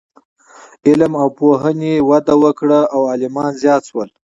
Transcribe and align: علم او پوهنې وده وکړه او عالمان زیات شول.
علم 0.87 1.13
او 1.21 1.27
پوهنې 1.39 1.93
وده 2.09 2.35
وکړه 2.43 2.79
او 2.95 3.01
عالمان 3.11 3.51
زیات 3.63 3.83
شول. 3.89 4.09